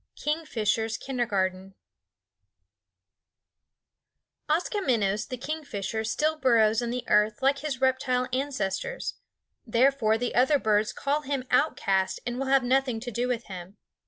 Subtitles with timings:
[0.15, 1.75] KINGFISHER'S KINDERGARTEN
[4.49, 9.17] Koskomenos the kingfisher still burrows in the earth like his reptile ancestors;
[9.63, 13.77] therefore the other birds call him outcast and will have nothing to do with him.